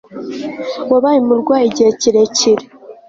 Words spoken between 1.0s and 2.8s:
umurwayi igihe kirekire